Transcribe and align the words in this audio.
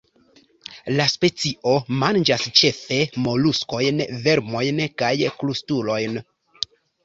La 0.99 1.05
specio 1.11 1.73
manĝas 2.05 2.47
ĉefe 2.61 2.99
moluskojn, 3.27 4.03
vermojn 4.27 4.83
kaj 5.05 5.15
krustulojn. 5.41 6.23